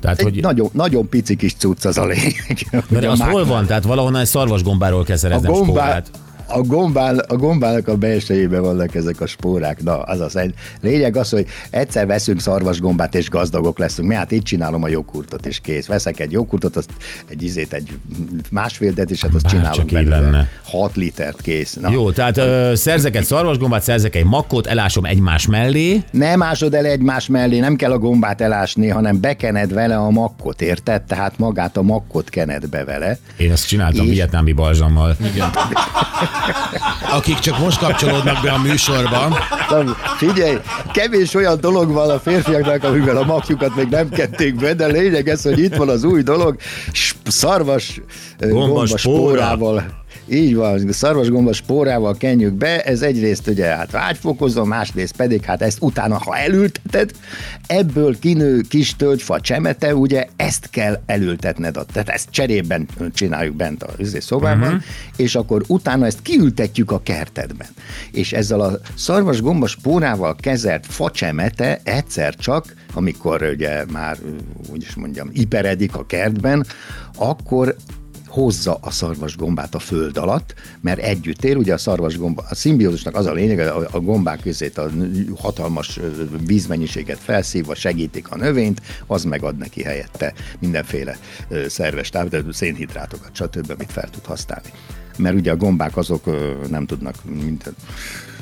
Tehát, 0.00 0.18
Egy 0.18 0.24
hogy, 0.24 0.40
nagyon, 0.40 0.68
nagyon 0.72 1.08
pici 1.08 1.36
kis 1.36 1.54
cucc 1.54 1.84
az 1.84 1.98
a 1.98 2.06
lényeg. 2.06 2.84
de 2.88 3.08
a 3.08 3.10
az 3.10 3.20
hol 3.20 3.44
van? 3.44 3.66
Tehát 3.66 3.84
valahonnan 3.84 4.20
egy 4.20 4.26
szarvasgombáról 4.26 5.04
kell 5.04 5.16
A, 5.16 5.18
szereznem 5.18 5.52
gombá, 5.52 5.66
spórát. 5.66 6.10
A, 6.52 6.60
gombál, 6.62 7.18
a 7.18 7.36
gombának 7.36 7.88
a 7.88 7.96
belsejében 7.96 8.62
vannak 8.62 8.94
ezek 8.94 9.20
a 9.20 9.26
spórák. 9.26 9.82
Na, 9.82 10.02
az 10.02 10.20
az 10.20 10.36
egy. 10.36 10.54
Lényeg 10.80 11.16
az, 11.16 11.30
hogy 11.30 11.46
egyszer 11.70 12.06
veszünk 12.06 12.40
szarvasgombát, 12.40 13.14
és 13.14 13.28
gazdagok 13.28 13.78
leszünk. 13.78 14.08
Mi 14.08 14.14
hát 14.14 14.32
így 14.32 14.42
csinálom 14.42 14.82
a 14.82 14.88
joghurtot, 14.88 15.46
és 15.46 15.60
kész. 15.60 15.86
Veszek 15.86 16.20
egy 16.20 16.32
joghurtot, 16.32 16.76
azt 16.76 16.90
egy 17.28 17.42
izét, 17.42 17.72
egy 17.72 17.88
másfél 18.50 18.92
detisat, 18.92 19.34
azt 19.34 19.42
Bárcsak 19.42 19.60
csinálom 19.60 19.86
így 19.86 19.92
belőle. 19.92 20.20
lenne. 20.30 20.48
6 20.64 20.96
litert 20.96 21.40
kész. 21.40 21.74
Na. 21.74 21.90
Jó, 21.90 22.10
tehát 22.10 22.36
ö, 22.36 22.72
szerzek 22.74 23.16
egy 23.16 23.24
szarvasgombát, 23.24 23.82
szerzek 23.82 24.16
egy 24.16 24.24
makkot, 24.24 24.66
elásom 24.66 25.04
egymás 25.04 25.46
mellé, 25.46 26.02
Nem 26.10 26.42
ásod 26.42 26.74
el 26.74 26.84
egymás 26.84 27.26
mellé, 27.26 27.58
nem 27.58 27.76
kell 27.76 27.92
a 27.92 27.98
gombát 27.98 28.40
elásni, 28.40 28.88
hanem 28.88 29.20
bekened 29.20 29.72
vele 29.72 29.96
a 29.96 30.10
makkot, 30.10 30.62
érted? 30.62 31.02
Tehát 31.02 31.38
magát 31.38 31.76
a 31.76 31.82
makkot 31.82 32.28
kened 32.28 32.66
be 32.68 32.84
vele. 32.84 33.18
Én 33.36 33.52
azt 33.52 33.66
csináltam 33.66 34.04
És? 34.06 34.10
vietnámi 34.12 34.52
balzsammal. 34.52 35.16
Akik 37.10 37.38
csak 37.38 37.58
most 37.58 37.78
kapcsolódnak 37.78 38.42
be 38.42 38.50
a 38.52 38.58
műsorba, 38.58 39.28
Na, 39.70 39.96
figyelj, 40.16 40.58
kevés 40.92 41.34
olyan 41.34 41.60
dolog 41.60 41.92
van 41.92 42.10
a 42.10 42.18
férfiaknak, 42.18 42.84
amivel 42.84 43.16
a 43.16 43.24
makjukat 43.24 43.76
még 43.76 43.88
nem 43.88 44.08
kették 44.08 44.54
be, 44.54 44.74
de 44.74 44.86
lényeg 44.86 45.28
ez, 45.28 45.42
hogy 45.42 45.58
itt 45.58 45.74
van 45.76 45.88
az 45.88 46.04
új 46.04 46.22
dolog, 46.22 46.56
szarvas 47.26 48.00
ö, 48.38 48.48
Gomba 48.48 48.66
gomba 48.66 48.86
spóra. 48.86 48.98
spórával. 48.98 49.84
Így 50.32 50.54
van, 50.54 50.92
szarvas 50.92 51.28
gomba 51.28 51.52
spórával 51.52 52.16
kenjük 52.16 52.52
be, 52.52 52.82
ez 52.82 53.02
egyrészt 53.02 53.48
ugye 53.48 53.64
hát 53.64 53.90
vágyfokozó, 53.90 54.64
másrészt 54.64 55.16
pedig 55.16 55.44
hát 55.44 55.62
ezt 55.62 55.78
utána, 55.80 56.18
ha 56.18 56.36
elülteted, 56.36 57.10
ebből 57.66 58.18
kinő 58.18 58.60
kis 58.68 58.96
tölgyfa 58.96 59.40
csemete, 59.40 59.94
ugye 59.94 60.26
ezt 60.36 60.70
kell 60.70 61.00
elültetned, 61.06 61.76
a- 61.76 61.84
tehát 61.84 62.08
ezt 62.08 62.30
cserében 62.30 62.88
csináljuk 63.12 63.56
bent 63.56 63.82
a 63.82 63.92
izé 63.96 64.20
szobában, 64.20 64.66
uh-huh. 64.66 64.82
és 65.16 65.34
akkor 65.34 65.62
utána 65.66 66.06
ezt 66.06 66.22
kiültetjük 66.22 66.90
a 66.90 67.02
kertedben. 67.02 67.68
És 68.12 68.32
ezzel 68.32 68.60
a 68.60 68.78
szarvas 68.94 69.40
gomba 69.40 69.66
spórával 69.66 70.36
kezelt 70.36 70.86
facsemete 70.86 71.80
egyszer 71.82 72.34
csak, 72.34 72.74
amikor 72.94 73.42
ugye 73.42 73.84
már, 73.92 74.16
úgy 74.72 74.82
is 74.82 74.94
mondjam, 74.94 75.30
iperedik 75.32 75.96
a 75.96 76.06
kertben, 76.06 76.66
akkor 77.16 77.76
hozza 78.30 78.78
a 78.80 78.90
szarvasgombát 78.90 79.74
a 79.74 79.78
föld 79.78 80.16
alatt, 80.16 80.54
mert 80.80 80.98
együtt 80.98 81.44
él, 81.44 81.56
ugye 81.56 81.72
a 81.72 81.78
szarvasgomba, 81.78 82.44
a 82.48 82.54
szimbiózusnak 82.54 83.14
az 83.14 83.26
a 83.26 83.32
lényeg, 83.32 83.58
a, 83.58 83.88
a 83.90 84.00
gombák 84.00 84.40
közét 84.40 84.78
a 84.78 84.90
hatalmas 85.36 86.00
vízmennyiséget 86.46 87.18
felszívva 87.18 87.74
segítik 87.74 88.30
a 88.30 88.36
növényt, 88.36 88.80
az 89.06 89.24
megad 89.24 89.56
neki 89.56 89.82
helyette 89.82 90.32
mindenféle 90.58 91.18
szerves 91.68 92.08
táv, 92.08 92.28
szénhidrátokat, 92.50 93.34
stb., 93.34 93.70
amit 93.70 93.92
fel 93.92 94.10
tud 94.10 94.24
használni. 94.24 94.68
Mert 95.16 95.34
ugye 95.34 95.50
a 95.50 95.56
gombák 95.56 95.96
azok 95.96 96.24
nem 96.70 96.86
tudnak 96.86 97.14
mindent 97.24 97.76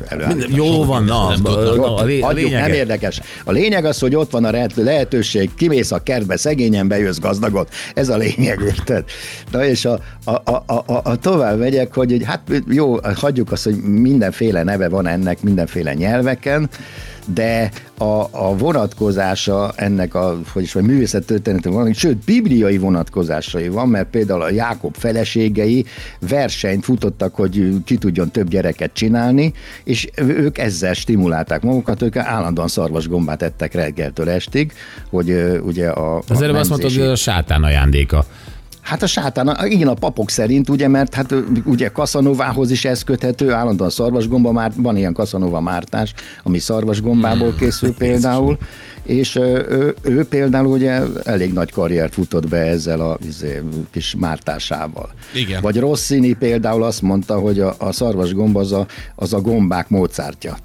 előállítani. 0.09 0.55
Jó 0.55 0.85
van, 0.85 1.05
na, 1.05 1.29
Nem 1.29 1.41
a, 1.45 1.55
tudnak. 1.55 1.85
a, 1.87 1.97
a, 1.97 2.05
lé- 2.05 2.23
a 2.23 2.33
nem 2.33 2.73
érdekes. 2.73 3.21
A 3.45 3.53
lényeg 3.53 3.85
az, 3.85 3.99
hogy 3.99 4.15
ott 4.15 4.31
van 4.31 4.45
a 4.45 4.51
lehet- 4.51 4.77
lehetőség, 4.77 5.55
kimész 5.55 5.93
a 5.93 6.03
kertbe, 6.03 6.37
szegényen 6.37 6.89
bejössz 6.89 7.19
gazdagot. 7.19 7.73
Ez 7.95 8.09
a 8.09 8.17
lényeg, 8.17 8.61
érted? 8.67 9.05
Na 9.51 9.65
és 9.65 9.85
a, 9.85 10.01
a, 10.25 10.31
a, 10.31 10.63
a, 10.67 11.01
a, 11.03 11.17
tovább 11.17 11.59
megyek, 11.59 11.95
hogy 11.95 12.23
hát 12.25 12.41
jó, 12.69 12.97
hagyjuk 13.15 13.53
azt, 13.53 13.65
hogy 13.65 13.77
mindenféle 13.83 14.63
neve 14.63 14.89
van 14.89 15.07
ennek, 15.07 15.43
mindenféle 15.43 15.95
nyelveken, 15.95 16.69
de 17.35 17.71
a, 17.99 18.27
a 18.31 18.57
vonatkozása 18.57 19.73
ennek 19.77 20.15
a, 20.15 20.39
hogy 20.53 20.63
is 20.63 20.73
vagy 20.73 20.85
művészettörténetű 20.85 21.71
van, 21.71 21.93
sőt, 21.93 22.25
bibliai 22.25 22.79
vonatkozásai 22.79 23.69
van, 23.69 23.89
mert 23.89 24.11
például 24.11 24.43
a 24.43 24.51
Jákob 24.51 24.97
feleségei 24.97 25.85
versenyt 26.29 26.85
futottak, 26.85 27.35
hogy 27.35 27.85
ki 27.85 27.97
tudjon 27.97 28.31
több 28.31 28.49
gyereket 28.49 28.93
csinálni, 28.93 29.53
és 29.85 30.09
ők 30.17 30.59
ezzel 30.59 30.95
stimulálták 30.95 31.63
magukat, 31.63 32.03
ők 32.03 32.17
állandóan 32.17 32.69
szarvasgombát 32.69 33.43
ettek 33.43 33.75
reggeltől 33.75 34.31
estig, 34.31 34.73
hogy 35.11 35.59
ugye 35.63 35.89
a... 35.89 36.23
Az 36.29 36.43
előbb 36.43 36.57
azt 36.57 36.69
mondtad, 36.69 36.93
hogy 36.93 37.01
a 37.03 37.17
sátán 37.17 37.63
ajándéka. 37.63 38.25
Hát 38.89 39.03
a 39.03 39.07
sátán, 39.07 39.57
igen, 39.65 39.89
a 39.89 39.95
papok 39.95 40.31
szerint, 40.31 40.69
ugye, 40.69 40.89
mert 40.89 41.15
hát 41.15 41.35
ugye 41.65 41.89
Kaszanovához 41.89 42.71
is 42.71 42.85
ez 42.85 43.03
köthető, 43.03 43.53
állandóan 43.53 43.91
szarvasgomba, 43.91 44.53
már 44.53 44.73
van 44.77 44.97
ilyen 44.97 45.13
Kaszanova 45.13 45.61
mártás, 45.61 46.15
ami 46.43 46.59
szarvasgombából 46.59 47.55
készül 47.55 47.95
például, 47.95 48.59
és 49.09 49.37
ő, 49.37 49.95
ő 50.03 50.25
például 50.25 50.67
ugye 50.67 51.01
elég 51.25 51.53
nagy 51.53 51.73
karriert 51.73 52.13
futott 52.13 52.49
be 52.49 52.57
ezzel 52.57 53.01
a 53.01 53.19
izé, 53.27 53.63
kis 53.91 54.15
mártásával. 54.19 55.11
Igen. 55.35 55.63
Vagy 55.63 55.79
Rossini 55.79 56.33
például 56.33 56.83
azt 56.83 57.03
mondta, 57.03 57.39
hogy 57.39 57.61
a, 57.61 57.75
a 57.79 57.93
szarvasgomba 57.93 58.61
az 58.61 58.73
a, 58.73 58.87
az 59.15 59.33
a 59.33 59.41
gombák 59.41 59.89
módszertja. 59.89 60.57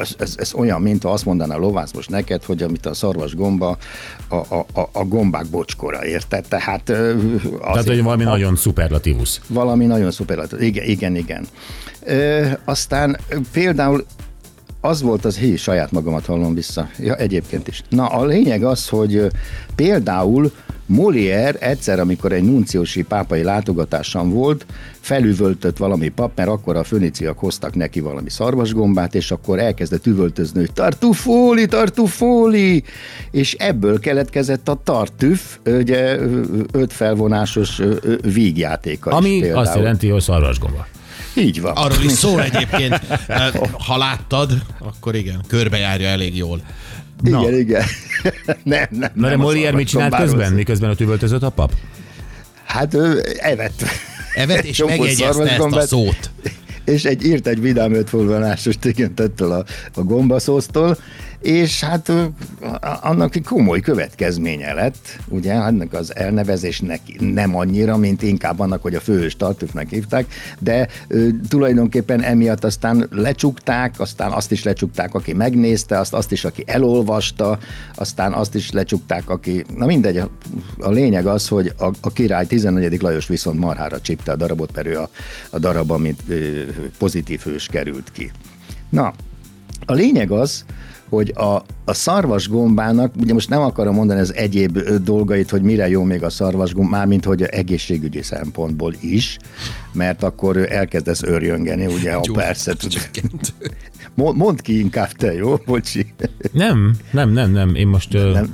Ez, 0.00 0.14
ez, 0.18 0.34
ez 0.36 0.54
olyan, 0.54 0.80
mint 0.80 1.02
ha 1.02 1.10
azt 1.10 1.24
mondaná 1.24 1.54
a 1.54 1.58
lovász 1.58 1.92
most 1.92 2.10
neked, 2.10 2.44
hogy 2.44 2.62
amit 2.62 2.86
a 2.86 2.94
szarvasgomba 2.94 3.76
a, 4.28 4.34
a, 4.34 4.66
a, 4.74 4.88
a 4.92 5.04
gombák 5.04 5.46
bocskora, 5.46 6.06
érted? 6.06 6.44
Tehát 6.48 6.92
Tehát, 7.58 7.86
hogy 7.86 8.02
valami 8.02 8.24
nagyon 8.24 8.56
szuperlatívusz. 8.56 9.40
valami 9.46 9.86
nagyon 9.86 10.10
szuperlatív. 10.10 10.62
Igen, 10.62 10.84
igen, 10.84 11.16
igen. 11.16 11.46
Ö, 12.04 12.46
aztán 12.64 13.18
például 13.52 14.04
az 14.80 15.02
volt 15.02 15.24
az, 15.24 15.36
hí, 15.36 15.56
saját 15.56 15.90
magamat 15.92 16.26
hallom 16.26 16.54
vissza. 16.54 16.88
Ja, 16.98 17.14
egyébként 17.14 17.68
is. 17.68 17.82
Na, 17.88 18.06
a 18.06 18.24
lényeg 18.24 18.64
az, 18.64 18.88
hogy 18.88 19.26
például 19.74 20.52
Molière 20.90 21.58
egyszer, 21.58 22.00
amikor 22.00 22.32
egy 22.32 22.42
nunciósi 22.42 23.02
pápai 23.02 23.42
látogatáson 23.42 24.30
volt, 24.30 24.66
felüvöltött 25.00 25.76
valami 25.76 26.08
pap, 26.08 26.32
mert 26.36 26.48
akkor 26.48 26.76
a 26.76 26.84
föníciak 26.84 27.38
hoztak 27.38 27.74
neki 27.74 28.00
valami 28.00 28.30
szarvasgombát, 28.30 29.14
és 29.14 29.30
akkor 29.30 29.58
elkezdett 29.58 30.06
üvöltözni, 30.06 30.58
hogy 30.58 30.72
tartufóli, 30.72 31.66
tartufóli, 31.66 32.84
és 33.30 33.54
ebből 33.54 34.00
keletkezett 34.00 34.68
a 34.68 34.80
tartüf, 34.84 35.58
ugye 35.64 36.18
öt 36.72 36.92
felvonásos 36.92 37.80
vígjátéka 38.22 39.10
is 39.10 39.16
Ami 39.16 39.40
például. 39.40 39.60
azt 39.60 39.74
jelenti, 39.74 40.08
hogy 40.08 40.20
szarvasgomba. 40.20 40.86
Így 41.34 41.60
van. 41.60 41.72
arról 41.76 42.02
is 42.04 42.12
szól 42.12 42.42
egyébként. 42.52 43.00
Eh, 43.26 43.50
Ha 43.86 43.96
láttad, 43.96 44.52
akkor 44.78 45.14
igen, 45.14 45.40
körbejárja 45.48 46.08
elég 46.08 46.36
jól. 46.36 46.60
Na. 47.22 47.40
Igen, 47.40 47.58
igen. 47.64 47.84
nem, 48.62 48.86
nem. 48.90 49.10
Na 49.14 49.28
de 49.28 49.34
a 49.34 49.36
Molière 49.36 49.76
mit 49.76 49.88
csinált 49.88 50.16
közben, 50.16 50.52
miközben 50.52 50.90
ott 50.90 51.00
üvöltözött 51.00 51.42
a 51.42 51.50
pap? 51.50 51.72
Hát 52.64 52.94
ő 52.94 53.24
evett. 53.38 53.84
Evet, 54.34 54.64
és 54.64 54.78
megjegyezte 54.86 55.26
ezt 55.26 55.38
a 55.38 55.44
szarvasgombát. 55.46 55.86
szót. 55.86 56.30
És 56.84 57.04
egy 57.04 57.24
írt 57.24 57.46
egy 57.46 57.60
vidám 57.60 57.94
ötfulvonásos 57.94 58.74
igen, 58.82 59.12
ettől 59.16 59.52
a, 59.52 59.64
a 59.94 60.00
gombaszóztól, 60.02 60.96
és 61.42 61.80
hát 61.84 62.12
annak 63.00 63.36
egy 63.36 63.44
komoly 63.44 63.80
következménye 63.80 64.72
lett, 64.72 65.18
ugye, 65.28 65.54
annak 65.54 65.92
az 65.92 66.16
elnevezésnek 66.16 67.00
nem 67.18 67.56
annyira, 67.56 67.96
mint 67.96 68.22
inkább 68.22 68.60
annak, 68.60 68.82
hogy 68.82 68.94
a 68.94 69.00
főhős 69.00 69.36
tartufnak 69.36 69.88
hívták, 69.88 70.32
de 70.58 70.88
ö, 71.08 71.28
tulajdonképpen 71.48 72.22
emiatt 72.22 72.64
aztán 72.64 73.06
lecsukták, 73.10 74.00
aztán 74.00 74.32
azt 74.32 74.52
is 74.52 74.62
lecsukták, 74.62 75.14
aki 75.14 75.32
megnézte, 75.32 75.98
azt, 75.98 76.14
azt 76.14 76.32
is, 76.32 76.44
aki 76.44 76.62
elolvasta, 76.66 77.58
aztán 77.94 78.32
azt 78.32 78.54
is 78.54 78.70
lecsukták, 78.70 79.30
aki, 79.30 79.64
na 79.76 79.86
mindegy, 79.86 80.16
a, 80.16 80.30
a 80.78 80.90
lényeg 80.90 81.26
az, 81.26 81.48
hogy 81.48 81.72
a, 81.78 81.90
a 82.00 82.12
király 82.12 82.46
14. 82.46 83.02
Lajos 83.02 83.26
viszont 83.26 83.58
marhára 83.58 84.00
csipte 84.00 84.32
a 84.32 84.36
darabot, 84.36 84.74
mert 84.74 84.86
ő 84.86 84.98
a, 84.98 85.08
a 85.50 85.58
darab, 85.58 85.90
amit 85.90 86.22
ö, 86.28 86.62
pozitív 86.98 87.40
hős 87.40 87.66
került 87.66 88.10
ki. 88.12 88.30
Na, 88.88 89.12
a 89.86 89.92
lényeg 89.92 90.30
az, 90.30 90.64
hogy 91.10 91.32
a, 91.34 91.62
a 91.84 91.94
szarvasgombának, 91.94 93.12
ugye 93.20 93.32
most 93.32 93.48
nem 93.48 93.60
akarom 93.60 93.94
mondani 93.94 94.20
az 94.20 94.34
egyéb 94.34 94.78
dolgait, 95.04 95.50
hogy 95.50 95.62
mire 95.62 95.88
jó 95.88 96.02
még 96.02 96.22
a 96.22 96.30
szarvasgomb, 96.30 96.90
mármint 96.90 97.24
hogy 97.24 97.42
egészségügyi 97.42 98.22
szempontból 98.22 98.94
is, 99.00 99.36
mert 99.92 100.22
akkor 100.22 100.72
elkezdesz 100.72 101.22
örjöngeni, 101.22 101.86
ugye, 101.86 102.12
ha 102.12 102.22
persze 102.32 102.74
Mondd 104.14 104.56
ki 104.62 104.78
inkább 104.78 105.12
te, 105.12 105.34
jó? 105.34 105.56
Bocsi. 105.66 106.06
Nem, 106.52 106.96
nem, 107.10 107.30
nem, 107.32 107.50
nem. 107.50 107.74
Én 107.74 107.86
most 107.86 108.12
nem, 108.12 108.30
Nem- 108.30 108.50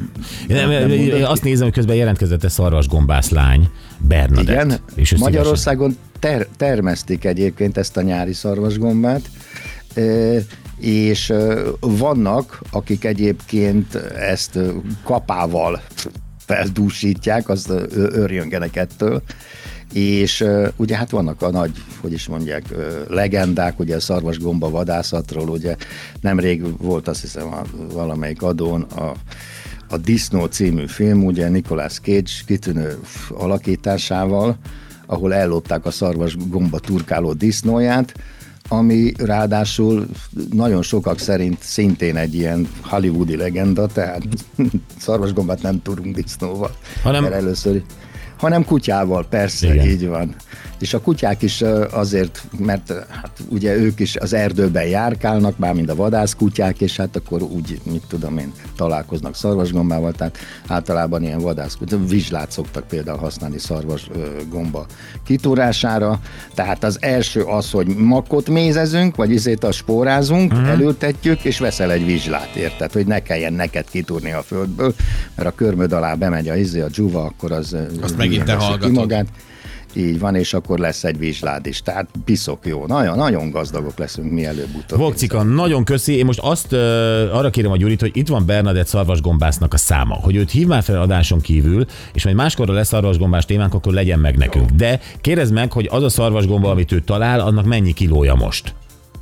nem, 0.48 0.70
nem 0.70 0.90
nem, 0.90 1.24
azt 1.24 1.42
nézem, 1.42 1.64
hogy 1.64 1.74
közben 1.74 1.96
jelentkezett 1.96 2.44
egy 2.44 2.50
szarvasgombász 2.50 3.30
lány, 3.30 3.68
Bernadett. 3.98 4.42
Igen, 4.42 4.78
És 4.94 5.16
Magyarországon 5.16 5.96
ter- 6.18 6.48
termesztik 6.56 7.24
egyébként 7.24 7.76
ezt 7.76 7.96
a 7.96 8.02
nyári 8.02 8.32
szarvasgombát, 8.32 9.22
és 10.80 11.32
vannak, 11.80 12.60
akik 12.70 13.04
egyébként 13.04 13.94
ezt 14.18 14.58
kapával 15.04 15.80
feldúsítják, 16.38 17.48
azt 17.48 17.72
örjöngenek 17.94 18.76
ettől, 18.76 19.22
és 19.92 20.44
ugye 20.76 20.96
hát 20.96 21.10
vannak 21.10 21.42
a 21.42 21.50
nagy, 21.50 21.70
hogy 22.00 22.12
is 22.12 22.26
mondják, 22.26 22.64
legendák, 23.08 23.78
ugye 23.78 23.96
a 23.96 24.00
szarvasgomba 24.00 24.70
vadászatról, 24.70 25.48
ugye 25.48 25.76
nemrég 26.20 26.78
volt 26.78 27.08
azt 27.08 27.20
hiszem 27.20 27.46
a, 27.46 27.62
valamelyik 27.92 28.42
adón 28.42 28.82
a 28.82 29.12
a 29.88 29.96
Disznó 29.96 30.44
című 30.44 30.86
film, 30.86 31.24
ugye 31.24 31.48
Nicolas 31.48 32.00
Cage 32.00 32.32
kitűnő 32.46 32.98
alakításával, 33.30 34.56
ahol 35.06 35.34
ellopták 35.34 35.86
a 35.86 35.90
szarvas 35.90 36.36
gomba 36.48 36.78
turkáló 36.78 37.32
disznóját, 37.32 38.14
ami 38.68 39.12
ráadásul 39.18 40.06
nagyon 40.52 40.82
sokak 40.82 41.18
szerint 41.18 41.58
szintén 41.60 42.16
egy 42.16 42.34
ilyen 42.34 42.68
hollywoodi 42.82 43.36
legenda, 43.36 43.86
tehát 43.86 44.22
szarvasgombát 44.98 45.62
nem 45.62 45.82
tudunk 45.82 46.14
disznóval. 46.14 46.70
Hanem- 47.02 47.32
először, 47.32 47.82
hanem 48.36 48.64
kutyával, 48.64 49.26
persze, 49.28 49.74
Igen. 49.74 49.86
Így 49.86 50.06
van. 50.06 50.34
És 50.78 50.94
a 50.94 51.00
kutyák 51.00 51.42
is 51.42 51.62
azért, 51.90 52.42
mert 52.58 52.92
hát 53.08 53.30
ugye 53.48 53.76
ők 53.76 54.00
is 54.00 54.16
az 54.16 54.32
erdőben 54.32 54.86
járkálnak, 54.86 55.54
bármint 55.56 55.90
a 55.90 55.94
vadászkutyák, 55.94 56.80
és 56.80 56.96
hát 56.96 57.16
akkor 57.16 57.42
úgy, 57.42 57.80
mit 57.90 58.02
tudom 58.08 58.38
én, 58.38 58.52
találkoznak 58.76 59.34
szarvasgombával, 59.34 60.12
tehát 60.12 60.38
általában 60.66 61.22
ilyen 61.22 61.40
vadászkutyák, 61.40 62.08
vizslát 62.08 62.50
szoktak 62.50 62.88
például 62.88 63.18
használni 63.18 63.58
szarvasgomba 63.58 64.86
kitúrására. 65.24 66.20
Tehát 66.54 66.84
az 66.84 66.98
első 67.00 67.42
az, 67.42 67.70
hogy 67.70 67.86
makot 67.86 68.48
mézezünk, 68.48 69.16
vagy 69.16 69.30
izét 69.30 69.64
a 69.64 69.72
spórázunk, 69.72 70.52
uh-huh. 70.52 70.68
elültetjük, 70.68 71.44
és 71.44 71.58
veszel 71.58 71.92
egy 71.92 72.04
vizslát, 72.04 72.54
érted, 72.54 72.92
hogy 72.92 73.06
ne 73.06 73.22
kelljen 73.22 73.52
neked 73.52 73.84
kitúrni 73.90 74.32
a 74.32 74.42
földből, 74.42 74.94
mert 75.34 75.48
a 75.48 75.54
körmöd 75.54 75.92
alá 75.92 76.14
bemegy 76.14 76.48
a 76.48 76.56
izé, 76.56 76.80
a 76.80 76.88
dzsuva, 76.88 77.22
akkor 77.22 77.52
az 77.52 77.76
Azt 78.02 78.16
megint 78.28 78.44
te 78.44 78.54
veszi 78.54 78.64
ki 78.64 78.70
hallgatod. 78.70 78.94
magát. 78.94 79.26
Így 79.96 80.18
van, 80.18 80.34
és 80.34 80.54
akkor 80.54 80.78
lesz 80.78 81.04
egy 81.04 81.18
vizslád 81.18 81.66
is. 81.66 81.82
Tehát 81.82 82.08
piszok 82.24 82.66
jó. 82.66 82.86
Nagyon, 82.86 83.16
nagyon 83.16 83.50
gazdagok 83.50 83.98
leszünk 83.98 84.32
mi 84.32 84.44
előbb-utóbb. 84.44 84.98
Vokcika, 84.98 85.42
nagyon 85.42 85.84
köszi. 85.84 86.16
Én 86.16 86.24
most 86.24 86.38
azt 86.38 86.72
uh, 86.72 86.78
arra 87.32 87.50
kérem 87.50 87.70
a 87.70 87.76
Gyurit, 87.76 88.00
hogy 88.00 88.10
itt 88.16 88.28
van 88.28 88.46
Bernadett 88.46 88.86
szarvasgombásznak 88.86 89.74
a 89.74 89.76
száma, 89.76 90.14
hogy 90.14 90.36
őt 90.36 90.50
hív 90.50 90.66
már 90.66 90.82
fel 90.82 91.00
adáson 91.00 91.40
kívül, 91.40 91.84
és 92.12 92.24
majd 92.24 92.36
máskorra 92.36 92.72
lesz 92.72 92.88
szarvasgombás 92.88 93.44
témánk, 93.44 93.74
akkor 93.74 93.92
legyen 93.92 94.18
meg 94.18 94.36
nekünk. 94.36 94.70
De 94.70 95.00
kérdezd 95.20 95.52
meg, 95.52 95.72
hogy 95.72 95.88
az 95.90 96.02
a 96.02 96.08
szarvasgomba, 96.08 96.70
amit 96.70 96.92
ő 96.92 97.00
talál, 97.00 97.40
annak 97.40 97.64
mennyi 97.64 97.92
kilója 97.92 98.34
most? 98.34 98.74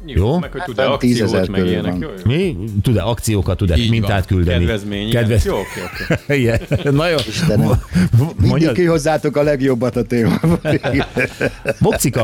Jó? 0.06 0.38
Meg 0.38 0.52
hogy 0.52 0.62
tud-e 0.62 0.82
fent 0.82 0.99
10 0.99 1.20
akciót, 1.20 1.49
meg 1.49 1.66
ilyenek. 1.66 1.92
van. 1.92 2.00
Jó, 2.00 2.08
jó. 2.08 2.37
Mi? 2.37 2.56
Tud-e 2.82 3.02
akciókat, 3.02 3.56
tud-e 3.56 3.76
Így 3.76 3.90
mintát 3.90 4.28
van. 4.28 4.38
küldeni? 4.38 4.58
Kedvezmény. 4.64 5.11
Kedvez... 5.11 5.44
Jó, 5.44 5.54
oké, 5.58 5.80
oké. 6.16 6.34
Igen. 6.40 6.61
Nagyon. 6.94 7.18
Istenem. 7.28 7.82
Mindig 8.40 8.73
kihozzátok 8.73 9.37
a 9.37 9.42
legjobbat 9.42 9.96
a 9.96 10.02
témában. 10.02 10.59
Bokcika, 11.81 12.22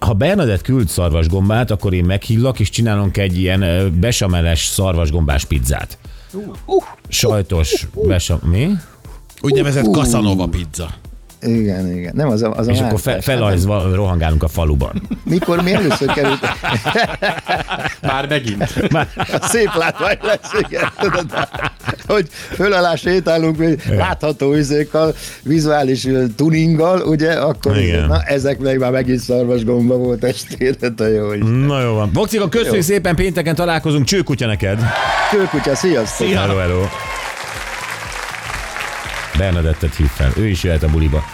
ha 0.00 0.12
Bernadett 0.12 0.62
küld 0.62 0.88
szarvasgombát, 0.88 1.70
akkor 1.70 1.94
én 1.94 2.04
meghívlak, 2.04 2.60
és 2.60 2.70
csinálunk 2.70 3.16
egy 3.16 3.38
ilyen 3.38 3.92
besameles 4.00 4.64
szarvasgombás 4.66 5.44
pizzát. 5.44 5.98
Sajtos 7.08 7.86
besam... 8.06 8.38
Mi? 8.42 8.68
Úgynevezett 9.40 9.84
Casanova 9.92 10.46
pizza. 10.46 10.88
Igen, 11.46 11.96
igen. 11.96 12.12
Nem, 12.16 12.28
az 12.28 12.42
a, 12.42 12.52
az 12.56 12.68
a 12.68 12.70
És 12.70 12.80
akkor 12.80 13.00
fe, 13.00 13.20
felajzva 13.20 13.94
rohangálunk 13.94 14.42
a 14.42 14.48
faluban. 14.48 15.02
Mikor 15.24 15.62
mi 15.62 15.72
először 15.74 16.12
került, 16.12 16.38
Már 18.02 18.28
megint. 18.28 18.64
szép 19.42 19.70
látvány 19.74 20.18
lesz, 20.22 20.52
igen, 20.68 20.88
tudod, 21.00 21.26
hogy 22.06 22.28
fölállás 22.54 23.00
sétálunk, 23.00 23.56
hogy 23.56 23.82
látható 23.88 24.54
üzékkal, 24.54 25.14
vizuális 25.42 26.06
tuninggal, 26.36 27.00
ugye, 27.00 27.32
akkor 27.32 27.76
Igen. 27.78 28.06
na, 28.06 28.22
ezek 28.22 28.58
meg 28.58 28.78
már 28.78 28.90
megint 28.90 29.20
szarvas 29.20 29.64
gomba 29.64 29.96
volt 29.96 30.24
estére, 30.24 30.88
te 30.96 31.08
jó 31.08 31.32
is. 31.32 31.42
Na 31.66 31.80
jó 31.82 31.94
van. 31.94 32.10
Bokcika, 32.12 32.48
köszönjük 32.48 32.82
szépen, 32.82 33.14
pénteken 33.14 33.54
találkozunk. 33.54 34.04
Csőkutya 34.04 34.46
neked. 34.46 34.80
Kőkutya, 35.30 35.74
sziasztok! 35.74 36.28
Hello, 36.28 36.56
hello. 36.56 36.80
Bernadettet 39.36 39.94
hív 39.94 40.06
fel. 40.06 40.32
Ő 40.36 40.46
is 40.46 40.62
jöhet 40.62 40.82
a 40.82 40.88
buliba. 40.88 41.24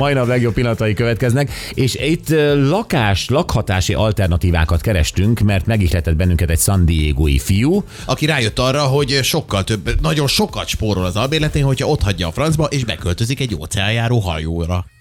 Mai 0.00 0.12
nap 0.12 0.26
legjobb 0.26 0.54
pillanatai 0.54 0.94
következnek, 0.94 1.50
és 1.74 1.94
itt 1.94 2.28
lakás, 2.68 3.28
lakhatási 3.28 3.94
alternatívákat 3.94 4.80
kerestünk, 4.80 5.40
mert 5.40 5.66
megihletett 5.66 6.16
bennünket 6.16 6.50
egy 6.50 6.58
San 6.58 6.84
Diego-i 6.84 7.38
fiú, 7.38 7.84
Aki 8.04 8.26
rájött 8.26 8.58
arra, 8.58 8.82
hogy 8.82 9.18
sokkal 9.22 9.64
több, 9.64 10.00
nagyon 10.00 10.26
sokat 10.26 10.66
spórol 10.66 11.04
az 11.04 11.16
albérletén, 11.16 11.64
hogyha 11.64 11.88
ott 11.88 12.02
hagyja 12.02 12.26
a 12.26 12.32
francba, 12.32 12.64
és 12.64 12.84
beköltözik 12.84 13.40
egy 13.40 13.56
óceánjáró 13.60 14.18
hajóra. 14.18 14.84